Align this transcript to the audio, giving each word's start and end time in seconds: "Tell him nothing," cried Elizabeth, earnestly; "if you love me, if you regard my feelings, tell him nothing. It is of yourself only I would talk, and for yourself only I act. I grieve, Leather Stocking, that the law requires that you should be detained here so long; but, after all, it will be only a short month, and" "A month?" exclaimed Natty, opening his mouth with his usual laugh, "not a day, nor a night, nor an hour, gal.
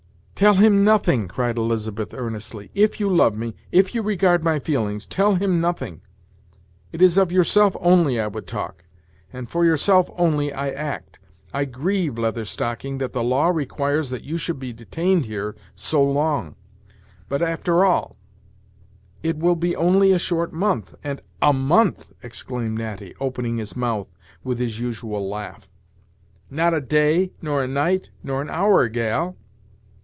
"Tell 0.33 0.55
him 0.55 0.83
nothing," 0.83 1.27
cried 1.27 1.59
Elizabeth, 1.59 2.15
earnestly; 2.15 2.71
"if 2.73 2.99
you 2.99 3.11
love 3.15 3.37
me, 3.37 3.53
if 3.71 3.93
you 3.93 4.01
regard 4.01 4.43
my 4.43 4.57
feelings, 4.57 5.05
tell 5.05 5.35
him 5.35 5.61
nothing. 5.61 6.01
It 6.91 6.99
is 6.99 7.15
of 7.15 7.31
yourself 7.31 7.77
only 7.79 8.19
I 8.19 8.25
would 8.25 8.47
talk, 8.47 8.83
and 9.31 9.47
for 9.47 9.63
yourself 9.65 10.09
only 10.17 10.51
I 10.51 10.71
act. 10.71 11.19
I 11.53 11.65
grieve, 11.65 12.17
Leather 12.17 12.43
Stocking, 12.43 12.97
that 12.97 13.13
the 13.13 13.23
law 13.23 13.49
requires 13.49 14.09
that 14.09 14.23
you 14.23 14.35
should 14.35 14.57
be 14.57 14.73
detained 14.73 15.25
here 15.25 15.55
so 15.75 16.03
long; 16.03 16.55
but, 17.29 17.43
after 17.43 17.85
all, 17.85 18.17
it 19.21 19.37
will 19.37 19.55
be 19.55 19.75
only 19.75 20.11
a 20.11 20.17
short 20.17 20.51
month, 20.51 20.95
and" 21.03 21.21
"A 21.43 21.53
month?" 21.53 22.13
exclaimed 22.23 22.79
Natty, 22.79 23.13
opening 23.19 23.57
his 23.57 23.75
mouth 23.75 24.07
with 24.43 24.57
his 24.57 24.79
usual 24.79 25.29
laugh, 25.29 25.69
"not 26.49 26.73
a 26.73 26.81
day, 26.81 27.31
nor 27.43 27.63
a 27.63 27.67
night, 27.67 28.09
nor 28.23 28.41
an 28.41 28.49
hour, 28.49 28.87
gal. 28.89 29.37